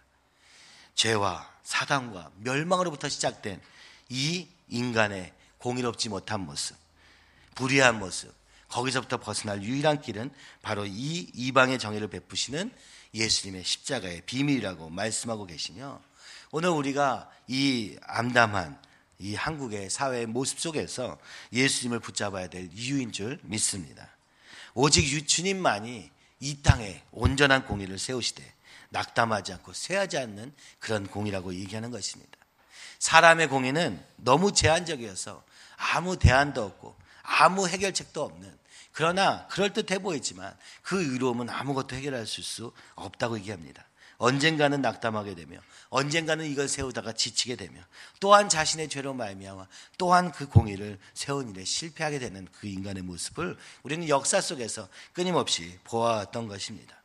죄와 0.94 1.50
사단과 1.62 2.30
멸망으로부터 2.40 3.08
시작된 3.08 3.60
이 4.10 4.48
인간의 4.68 5.32
공의롭지 5.62 6.08
못한 6.08 6.40
모습, 6.40 6.76
불의한 7.54 7.98
모습, 7.98 8.34
거기서부터 8.68 9.18
벗어날 9.18 9.62
유일한 9.62 10.00
길은 10.00 10.30
바로 10.60 10.84
이 10.86 11.30
이방의 11.34 11.78
정의를 11.78 12.08
베푸시는 12.08 12.72
예수님의 13.14 13.64
십자가의 13.64 14.22
비밀이라고 14.22 14.90
말씀하고 14.90 15.46
계시며 15.46 16.00
오늘 16.50 16.70
우리가 16.70 17.30
이 17.46 17.96
암담한 18.02 18.80
이 19.20 19.34
한국의 19.34 19.88
사회의 19.88 20.26
모습 20.26 20.58
속에서 20.58 21.18
예수님을 21.52 22.00
붙잡아야 22.00 22.48
될 22.48 22.68
이유인 22.72 23.12
줄 23.12 23.38
믿습니다. 23.42 24.08
오직 24.74 25.28
주님만이 25.28 26.10
이 26.40 26.62
땅에 26.62 27.02
온전한 27.12 27.66
공의를 27.66 27.98
세우시되 27.98 28.42
낙담하지 28.88 29.52
않고 29.52 29.72
쇠하지 29.74 30.18
않는 30.18 30.52
그런 30.80 31.06
공의라고 31.06 31.54
얘기하는 31.54 31.90
것입니다. 31.90 32.32
사람의 32.98 33.48
공의는 33.48 34.02
너무 34.16 34.52
제한적이어서 34.52 35.44
아무 35.82 36.18
대안도 36.18 36.62
없고 36.62 36.94
아무 37.22 37.68
해결책도 37.68 38.22
없는 38.22 38.62
그러나 38.92 39.46
그럴듯해 39.48 40.00
보이지만 40.00 40.54
그 40.82 41.02
의로움은 41.02 41.50
아무것도 41.50 41.96
해결할 41.96 42.26
수 42.26 42.72
없다고 42.94 43.38
얘기합니다. 43.38 43.84
언젠가는 44.18 44.80
낙담하게 44.80 45.34
되며 45.34 45.58
언젠가는 45.88 46.46
이걸 46.46 46.68
세우다가 46.68 47.12
지치게 47.12 47.56
되며 47.56 47.80
또한 48.20 48.48
자신의 48.48 48.88
죄로 48.88 49.14
말미암아 49.14 49.66
또한 49.98 50.30
그 50.30 50.46
공의를 50.46 50.98
세운 51.12 51.50
일에 51.50 51.64
실패하게 51.64 52.20
되는 52.20 52.46
그 52.52 52.68
인간의 52.68 53.02
모습을 53.02 53.58
우리는 53.82 54.08
역사 54.08 54.40
속에서 54.40 54.88
끊임없이 55.12 55.76
보아왔던 55.84 56.46
것입니다. 56.46 57.02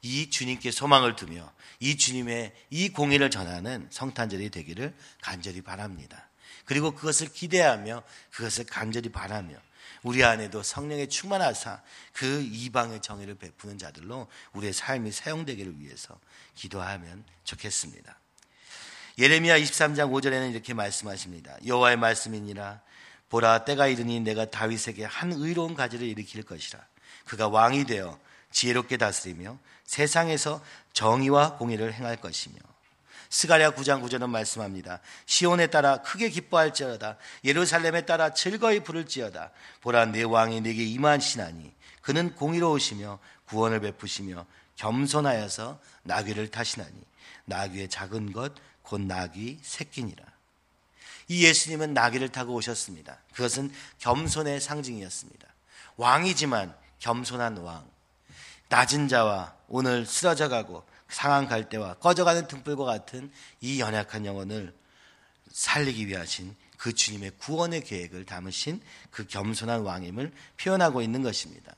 이 0.00 0.30
주님께 0.30 0.70
소망을 0.70 1.16
두며 1.16 1.52
이 1.80 1.98
주님의 1.98 2.54
이 2.70 2.88
공의를 2.88 3.30
전하는 3.30 3.86
성탄절이 3.90 4.50
되기를 4.50 4.94
간절히 5.20 5.60
바랍니다. 5.60 6.28
그리고 6.64 6.94
그것을 6.94 7.28
기대하며 7.28 8.02
그것을 8.30 8.64
간절히 8.64 9.10
바라며 9.10 9.56
우리 10.02 10.22
안에도 10.22 10.62
성령의 10.62 11.08
충만하사 11.08 11.80
그 12.12 12.42
이방의 12.42 13.00
정의를 13.00 13.36
베푸는 13.36 13.78
자들로 13.78 14.28
우리의 14.52 14.72
삶이 14.72 15.12
사용되기를 15.12 15.80
위해서 15.80 16.18
기도하면 16.54 17.24
좋겠습니다. 17.44 18.18
예레미야 19.18 19.58
23장 19.58 20.10
5절에는 20.10 20.50
이렇게 20.50 20.74
말씀하십니다. 20.74 21.56
여호와의 21.64 21.96
말씀이니라 21.96 22.82
보라 23.30 23.64
때가 23.64 23.86
이르니 23.86 24.20
내가 24.20 24.50
다윗에게 24.50 25.04
한 25.04 25.32
의로운 25.32 25.74
가지를 25.74 26.06
일으킬 26.06 26.42
것이라 26.42 26.84
그가 27.24 27.48
왕이 27.48 27.84
되어 27.84 28.18
지혜롭게 28.50 28.96
다스리며 28.96 29.58
세상에서 29.84 30.62
정의와 30.92 31.56
공의를 31.56 31.92
행할 31.94 32.16
것이며 32.16 32.56
스가랴 33.34 33.72
9장 33.72 34.00
9절은 34.02 34.28
말씀합니다. 34.28 35.00
시온에 35.26 35.66
따라 35.66 35.98
크게 36.02 36.28
기뻐할지어다 36.28 37.16
예루살렘에 37.44 38.06
따라 38.06 38.32
즐거이 38.32 38.80
부를지어다 38.80 39.50
보라 39.80 40.06
내 40.06 40.22
왕이 40.22 40.60
내게 40.60 40.84
임하시나니 40.84 41.72
그는 42.00 42.34
공의로우시며 42.34 43.18
구원을 43.46 43.80
베푸시며 43.80 44.46
겸손하여서 44.76 45.80
나귀를 46.04 46.50
타시나니 46.50 46.94
나귀의 47.46 47.88
작은 47.88 48.32
것 48.32 48.54
곧 48.84 49.00
나귀 49.00 49.58
새끼니라. 49.62 50.24
이 51.28 51.44
예수님은 51.44 51.94
나귀를 51.94 52.28
타고 52.28 52.54
오셨습니다. 52.54 53.18
그것은 53.32 53.72
겸손의 53.98 54.60
상징이었습니다. 54.60 55.48
왕이지만 55.96 56.76
겸손한 57.00 57.56
왕. 57.58 57.88
낮은 58.68 59.08
자와 59.08 59.54
오늘 59.68 60.06
쓰러져 60.06 60.48
가고 60.48 60.84
상한 61.14 61.46
갈대와 61.46 61.94
꺼져가는 61.94 62.46
등불과 62.48 62.84
같은 62.84 63.30
이 63.60 63.80
연약한 63.80 64.26
영혼을 64.26 64.74
살리기 65.52 66.08
위하신 66.08 66.56
그 66.76 66.92
주님의 66.92 67.32
구원의 67.38 67.84
계획을 67.84 68.26
담으신 68.26 68.82
그 69.12 69.24
겸손한 69.26 69.82
왕임을 69.82 70.32
표현하고 70.60 71.02
있는 71.02 71.22
것입니다. 71.22 71.72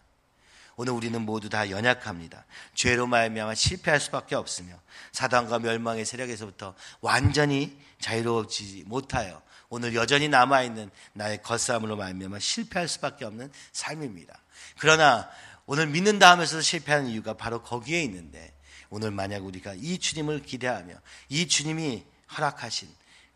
오늘 0.76 0.94
우리는 0.94 1.20
모두 1.20 1.50
다 1.50 1.70
연약합니다. 1.70 2.46
죄로 2.74 3.06
말미암아 3.06 3.54
실패할 3.54 4.00
수밖에 4.00 4.34
없으며 4.34 4.74
사단과 5.12 5.58
멸망의 5.58 6.06
세력에서부터 6.06 6.74
완전히 7.02 7.78
자유로워지지 8.00 8.84
못하여 8.86 9.42
오늘 9.68 9.94
여전히 9.94 10.28
남아 10.28 10.62
있는 10.62 10.90
나의 11.12 11.42
겉싸움으로 11.42 11.96
말미암아 11.96 12.38
실패할 12.38 12.88
수밖에 12.88 13.26
없는 13.26 13.52
삶입니다. 13.72 14.40
그러나 14.78 15.28
오늘 15.66 15.88
믿는다 15.88 16.30
하면서 16.30 16.60
실패하는 16.62 17.10
이유가 17.10 17.34
바로 17.34 17.62
거기에 17.62 18.02
있는데 18.02 18.55
오늘 18.96 19.10
만약 19.10 19.44
우리가 19.44 19.74
이 19.74 19.98
주님을 19.98 20.40
기대하며 20.40 20.94
이 21.28 21.46
주님이 21.46 22.02
허락하신 22.34 22.88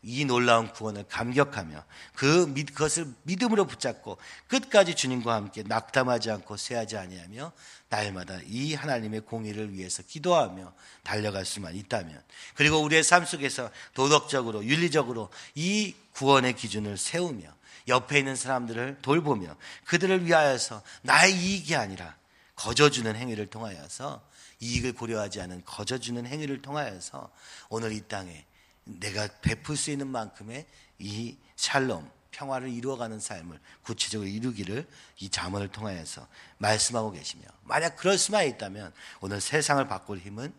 이 0.03 0.25
놀라운 0.25 0.73
구원을 0.73 1.05
감격하며 1.07 1.85
그 2.15 2.55
그것을 2.55 3.07
믿음으로 3.25 3.67
붙잡고 3.67 4.17
끝까지 4.49 4.95
주님과 4.95 5.35
함께 5.35 5.63
낙담하지 5.63 6.31
않고 6.31 6.57
쇠하지 6.57 6.97
아니하며 6.97 7.53
날마다 7.91 8.39
이 8.47 8.73
하나님의 8.73 9.21
공의를 9.21 9.75
위해서 9.75 10.03
기도하며 10.03 10.73
달려갈 11.03 11.45
수만 11.45 11.75
있다면 11.75 12.23
그리고 12.55 12.79
우리의 12.79 13.05
삶 13.05 13.27
속에서 13.27 13.71
도덕적으로 13.93 14.65
윤리적으로 14.65 15.29
이 15.55 15.95
구원의 16.13 16.55
기준을 16.55 16.97
세우며 16.97 17.55
옆에 17.89 18.19
있는 18.19 18.35
사람들을 18.35 19.01
돌보며 19.03 19.55
그들을 19.85 20.25
위하여서 20.25 20.83
나의 21.03 21.35
이익이 21.35 21.77
아니라 21.77 22.17
거저주는 22.57 23.15
행위를 23.15 23.49
통하여서 23.49 24.30
이익을 24.61 24.93
고려하지 24.93 25.41
않은 25.41 25.65
거저주는 25.65 26.27
행위를 26.27 26.63
통하여서 26.63 27.31
오늘 27.69 27.93
이 27.93 28.01
땅에 28.07 28.45
내가 28.85 29.29
베풀 29.41 29.77
수 29.77 29.91
있는 29.91 30.07
만큼의 30.09 30.67
이 30.99 31.37
샬롬 31.57 32.11
평화를 32.31 32.71
이루어가는 32.71 33.19
삶을 33.19 33.59
구체적으로 33.83 34.29
이루기를 34.29 34.87
이 35.19 35.29
자문을 35.29 35.69
통하여서 35.69 36.27
말씀하고 36.59 37.11
계시며 37.11 37.45
만약 37.63 37.97
그럴 37.97 38.19
수만 38.19 38.47
있다면 38.47 38.93
오늘 39.21 39.41
세상을 39.41 39.87
바꿀 39.89 40.19
힘은 40.19 40.53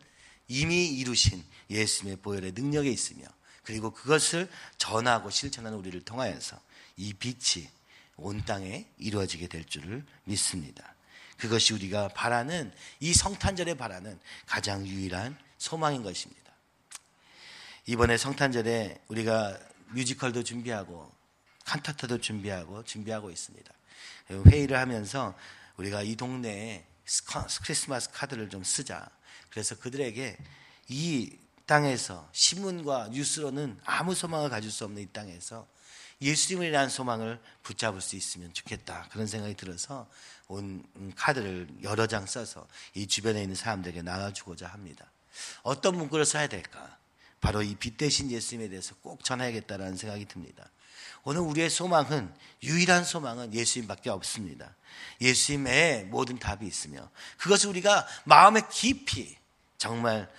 이미 0.48 0.88
이루신 0.88 1.44
예수님의 1.70 2.18
보혈의 2.18 2.52
능력에 2.54 2.90
있으며 2.90 3.26
그리고 3.64 3.92
그것을 3.92 4.50
전하고 4.78 5.30
실천하는 5.30 5.78
우리를 5.78 6.02
통하여서 6.02 6.60
이 6.98 7.14
빛이 7.14 7.70
온 8.18 8.44
땅에 8.46 8.88
이루어지게 8.98 9.48
될 9.48 9.66
줄을 9.66 10.06
믿습니다. 10.26 10.91
그것이 11.42 11.74
우리가 11.74 12.10
바라는 12.10 12.72
이 13.00 13.16
성탄절에 13.16 13.74
바라는 13.74 14.20
가장 14.46 14.86
유일한 14.86 15.36
소망인 15.58 16.04
것입니다. 16.04 16.54
이번에 17.88 18.16
성탄절에 18.16 19.02
우리가 19.08 19.58
뮤지컬도 19.88 20.44
준비하고 20.44 21.12
칸타타도 21.66 22.20
준비하고 22.20 22.84
준비하고 22.84 23.32
있습니다. 23.32 23.74
회의를 24.46 24.78
하면서 24.78 25.36
우리가 25.78 26.04
이 26.04 26.16
동네에 26.16 26.86
크리스마스 27.64 28.12
카드를 28.12 28.50
좀 28.50 28.64
쓰자. 28.64 29.10
그래서 29.50 29.76
그들에게 29.76 30.38
이 30.90 31.38
땅에서 31.72 32.28
신문과 32.34 33.12
뉴스로는 33.14 33.80
아무 33.86 34.14
소망을 34.14 34.50
가질 34.50 34.70
수 34.70 34.84
없는 34.84 35.04
이 35.04 35.06
땅에서 35.06 35.66
예수님이라는 36.22 36.90
소망을 36.90 37.40
붙잡을 37.64 38.02
수 38.02 38.18
있으면 38.18 38.54
좋겠다. 38.54 39.08
그런 39.10 39.26
생각이 39.26 39.56
들어서 39.56 40.06
온 40.50 40.84
카드를 41.16 41.70
여러 41.84 42.08
장 42.08 42.26
써서 42.26 42.68
이 42.94 43.08
주변에 43.08 43.42
있는 43.42 43.56
사람들에게 43.56 44.02
나눠주고자 44.02 44.68
합니다. 44.68 45.10
어떤 45.64 45.96
문구를 45.96 46.26
써야 46.26 46.48
될까? 46.48 46.98
바로 47.40 47.64
이 47.64 47.76
빛 47.76 47.96
대신 47.96 48.30
예수님에 48.30 48.68
대해서 48.68 48.94
꼭 49.02 49.24
전해야겠다라는 49.24 49.96
생각이 49.96 50.26
듭니다. 50.26 50.70
오늘 51.24 51.40
우리의 51.40 51.70
소망은 51.70 52.36
유일한 52.64 53.06
소망은 53.06 53.54
예수님밖에 53.54 54.10
없습니다. 54.10 54.76
예수님의 55.22 56.04
모든 56.08 56.38
답이 56.38 56.68
있으며 56.68 57.10
그것을 57.38 57.70
우리가 57.70 58.06
마음에 58.26 58.62
깊이 58.70 59.38
정말 59.78 60.30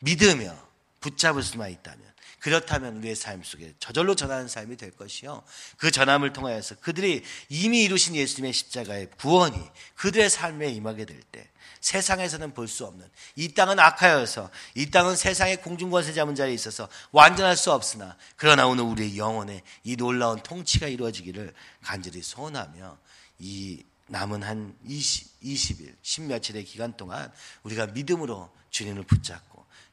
믿으며 0.00 0.69
붙잡을 1.00 1.42
수만 1.42 1.70
있다면 1.70 2.00
그렇다면 2.38 2.96
우리의 2.98 3.16
삶 3.16 3.42
속에 3.42 3.74
저절로 3.78 4.14
전하는 4.14 4.48
삶이 4.48 4.76
될 4.76 4.90
것이요. 4.92 5.42
그 5.76 5.90
전함을 5.90 6.32
통하여서 6.32 6.76
그들이 6.76 7.22
이미 7.50 7.82
이루신 7.82 8.16
예수님의 8.16 8.52
십자가의 8.54 9.10
구원이 9.18 9.58
그들의 9.96 10.30
삶에 10.30 10.70
임하게 10.70 11.04
될 11.04 11.20
때 11.32 11.50
세상에서는 11.80 12.52
볼 12.54 12.68
수 12.68 12.84
없는 12.86 13.08
이 13.36 13.52
땅은 13.54 13.78
악하여서 13.78 14.50
이 14.74 14.90
땅은 14.90 15.16
세상의 15.16 15.62
공중권세 15.62 16.12
잡은 16.12 16.34
자리에 16.34 16.54
있어서 16.54 16.88
완전할 17.10 17.56
수 17.56 17.72
없으나 17.72 18.16
그러나 18.36 18.66
오늘 18.66 18.84
우리의 18.84 19.16
영혼에 19.16 19.62
이 19.82 19.96
놀라운 19.96 20.40
통치가 20.40 20.86
이루어지기를 20.86 21.52
간절히 21.82 22.22
소원하며 22.22 22.98
이 23.38 23.82
남은 24.08 24.42
한 24.42 24.76
20, 24.86 25.40
20일, 25.42 25.94
10며칠의 26.02 26.66
기간 26.66 26.96
동안 26.96 27.32
우리가 27.62 27.86
믿음으로 27.86 28.50
주님을 28.70 29.04
붙잡고 29.04 29.49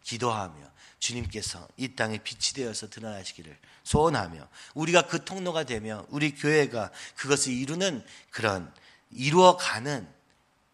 기도하며 0.08 0.56
주님께서 1.00 1.68
이 1.78 1.90
땅에 1.90 2.18
빛이 2.18 2.54
되어서 2.56 2.90
드러나시기를 2.90 3.56
소원하며 3.84 4.48
우리가 4.74 5.04
그 5.04 5.24
통로가 5.24 5.66
되며 5.66 6.06
우리 6.10 6.34
교회가 6.34 6.92
그것을 7.16 7.54
이루는 7.54 8.04
그런 8.30 8.74
이루어가는 9.12 10.08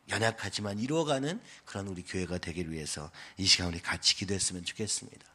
연약하지만 0.10 0.80
이루어가는 0.80 1.42
그런 1.66 1.88
우리 1.88 2.04
교회가 2.04 2.38
되기 2.38 2.72
위해서 2.72 3.10
이 3.38 3.46
시간 3.46 3.68
우리 3.68 3.80
같이 3.80 4.16
기도했으면 4.16 4.66
좋겠습니다. 4.66 5.26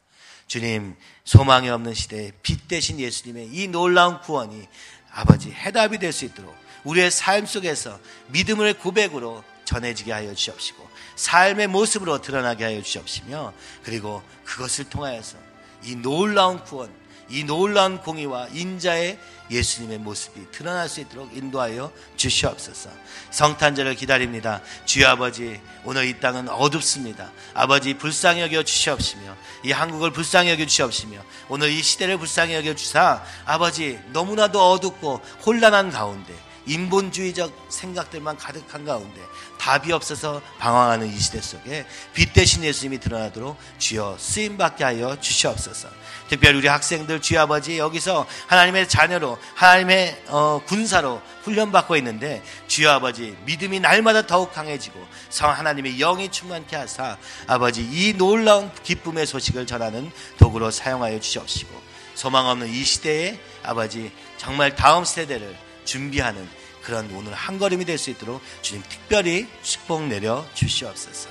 주님 0.47 0.95
소망이 1.25 1.69
없는 1.69 1.93
시대에 1.93 2.31
빛 2.41 2.67
대신 2.67 2.99
예수님의 2.99 3.49
이 3.53 3.67
놀라운 3.67 4.19
구원이 4.21 4.67
아버지 5.11 5.51
해답이 5.51 5.99
될 5.99 6.13
수 6.13 6.25
있도록 6.25 6.55
우리의 6.85 7.11
삶 7.11 7.45
속에서 7.45 7.99
믿음을 8.27 8.79
고백으로 8.79 9.43
전해지게 9.69 10.11
하여 10.11 10.33
주시옵시고 10.33 10.89
삶의 11.15 11.67
모습으로 11.67 12.21
드러나게 12.21 12.63
하여 12.63 12.81
주시옵시며 12.81 13.53
그리고 13.83 14.23
그것을 14.43 14.89
통하여서 14.89 15.37
이 15.83 15.95
놀라운 15.95 16.63
구원, 16.63 16.91
이 17.29 17.43
놀라운 17.43 17.99
공의와 17.99 18.47
인자의 18.51 19.19
예수님의 19.51 19.99
모습이 19.99 20.47
드러날 20.51 20.89
수 20.89 21.01
있도록 21.01 21.35
인도하여 21.35 21.91
주시옵소서. 22.15 22.89
성탄절을 23.29 23.93
기다립니다. 23.95 24.61
주여 24.85 25.09
아버지, 25.09 25.61
오늘 25.83 26.05
이 26.07 26.19
땅은 26.19 26.49
어둡습니다. 26.49 27.31
아버지 27.53 27.93
불쌍히 27.93 28.41
여겨 28.41 28.63
주시옵시며 28.63 29.37
이 29.65 29.71
한국을 29.71 30.11
불쌍히 30.11 30.49
여겨 30.49 30.65
주시옵시며 30.65 31.21
오늘 31.47 31.69
이 31.69 31.83
시대를 31.83 32.17
불쌍히 32.17 32.55
여겨 32.55 32.73
주사 32.73 33.23
아버지 33.45 33.99
너무나도 34.13 34.71
어둡고 34.71 35.21
혼란한 35.45 35.91
가운데 35.91 36.48
인본주의적 36.69 37.67
생각들만 37.69 38.37
가득한 38.37 38.85
가운데 38.85 39.21
답이 39.57 39.91
없어서 39.91 40.41
방황하는 40.59 41.07
이 41.07 41.19
시대 41.19 41.41
속에 41.41 41.85
빛 42.13 42.31
대신 42.33 42.63
예수님이 42.63 42.99
드러나도록 42.99 43.57
주여 43.79 44.17
쓰임 44.19 44.57
받게 44.57 44.83
하여 44.83 45.19
주시옵소서. 45.19 45.89
특별히 46.29 46.59
우리 46.59 46.67
학생들 46.67 47.21
주여 47.21 47.41
아버지 47.41 47.79
여기서 47.79 48.27
하나님의 48.47 48.87
자녀로 48.87 49.37
하나님의 49.55 50.23
어, 50.27 50.61
군사로 50.65 51.21
훈련받고 51.43 51.95
있는데 51.97 52.43
주여 52.67 52.91
아버지 52.91 53.35
믿음이 53.45 53.79
날마다 53.79 54.27
더욱 54.27 54.53
강해지고 54.53 55.03
성 55.29 55.49
하나님의 55.49 55.97
영이 55.97 56.29
충만케 56.29 56.75
하사 56.75 57.17
아버지 57.47 57.81
이 57.81 58.13
놀라운 58.15 58.71
기쁨의 58.83 59.25
소식을 59.25 59.65
전하는 59.65 60.11
도구로 60.37 60.69
사용하여 60.69 61.19
주시옵시고 61.19 61.89
소망 62.13 62.47
없는 62.47 62.67
이 62.67 62.83
시대에 62.83 63.39
아버지 63.63 64.11
정말 64.37 64.75
다음 64.75 65.05
세대를 65.05 65.57
준비하는 65.85 66.47
그런 66.89 67.09
오늘 67.11 67.33
한 67.33 67.59
걸음이 67.59 67.85
될 67.85 67.99
수 67.99 68.09
있도록 68.09 68.41
주님 68.63 68.81
특별히 68.89 69.47
축복 69.61 70.07
내려 70.07 70.45
주시옵소서. 70.55 71.29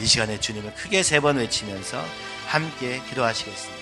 이 0.00 0.06
시간에 0.06 0.40
주님을 0.40 0.74
크게 0.74 1.02
세 1.02 1.20
번 1.20 1.36
외치면서 1.36 2.04
함께 2.46 3.00
기도하시겠습니다. 3.08 3.77